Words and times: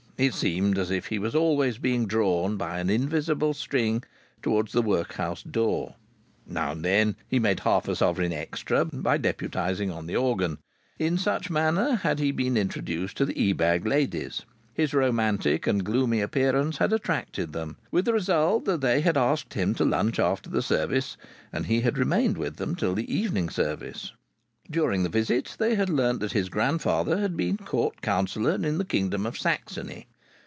It 0.17 0.35
seemed 0.35 0.77
as 0.77 0.91
if 0.91 1.07
he 1.07 1.17
was 1.17 1.33
always 1.33 1.79
being 1.79 2.05
drawn 2.05 2.55
by 2.55 2.77
an 2.79 2.91
invisible 2.91 3.55
string 3.55 4.03
towards 4.43 4.71
the 4.71 4.83
workhouse 4.83 5.41
door. 5.41 5.95
Now 6.45 6.73
and 6.73 6.85
then 6.85 7.15
he 7.27 7.39
made 7.39 7.61
half 7.61 7.87
a 7.87 7.95
sovereign 7.95 8.31
extra 8.31 8.85
by 8.85 9.17
deputizing 9.17 9.91
on 9.91 10.05
the 10.05 10.15
organ. 10.15 10.59
In 10.99 11.17
such 11.17 11.49
manner 11.49 11.95
had 11.95 12.19
he 12.19 12.29
been 12.31 12.55
introduced 12.55 13.17
to 13.17 13.25
the 13.25 13.33
Ebag 13.49 13.83
ladies. 13.87 14.43
His 14.75 14.93
romantic 14.93 15.65
and 15.65 15.83
gloomy 15.83 16.21
appearance 16.21 16.77
had 16.77 16.93
attracted 16.93 17.51
them, 17.51 17.77
with 17.89 18.05
the 18.05 18.13
result 18.13 18.65
that 18.65 18.81
they 18.81 19.01
had 19.01 19.17
asked 19.17 19.55
him 19.55 19.73
to 19.73 19.85
lunch 19.85 20.19
after 20.19 20.51
the 20.51 20.61
service, 20.61 21.17
and 21.51 21.65
he 21.65 21.81
had 21.81 21.97
remained 21.97 22.37
with 22.37 22.57
them 22.57 22.75
till 22.75 22.93
the 22.93 23.11
evening 23.11 23.49
service. 23.49 24.11
During 24.69 25.01
the 25.01 25.09
visit 25.09 25.55
they 25.57 25.73
had 25.73 25.89
learnt 25.89 26.19
that 26.19 26.33
his 26.33 26.47
grandfather 26.47 27.17
had 27.17 27.35
been 27.35 27.57
Court 27.57 28.03
Councillor 28.03 28.53
in 28.63 28.77
the 28.77 28.85
Kingdom 28.85 29.25
of 29.25 29.35
Saxony. 29.35 30.05